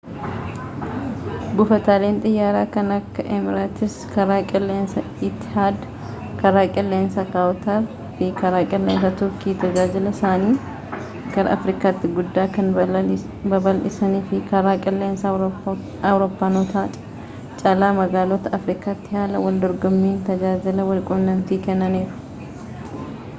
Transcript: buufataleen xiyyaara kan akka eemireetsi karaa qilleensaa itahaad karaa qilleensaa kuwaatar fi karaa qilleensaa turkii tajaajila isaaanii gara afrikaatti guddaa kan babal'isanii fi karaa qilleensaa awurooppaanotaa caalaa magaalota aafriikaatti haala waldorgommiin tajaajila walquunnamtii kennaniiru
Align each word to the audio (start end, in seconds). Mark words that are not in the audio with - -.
buufataleen 1.57 2.15
xiyyaara 2.21 2.61
kan 2.75 2.87
akka 2.93 3.25
eemireetsi 3.33 3.89
karaa 4.13 4.37
qilleensaa 4.51 5.03
itahaad 5.27 5.83
karaa 6.39 6.63
qilleensaa 6.77 7.25
kuwaatar 7.35 7.85
fi 8.21 8.29
karaa 8.39 8.61
qilleensaa 8.71 9.11
turkii 9.19 9.53
tajaajila 9.65 10.13
isaaanii 10.17 10.55
gara 11.35 11.53
afrikaatti 11.57 12.11
guddaa 12.19 12.47
kan 12.57 12.73
babal'isanii 13.53 14.23
fi 14.31 14.41
karaa 14.53 14.75
qilleensaa 14.87 15.33
awurooppaanotaa 16.13 16.87
caalaa 17.63 17.91
magaalota 18.01 18.55
aafriikaatti 18.59 19.19
haala 19.21 19.45
waldorgommiin 19.47 20.19
tajaajila 20.31 20.89
walquunnamtii 20.91 21.63
kennaniiru 21.69 22.99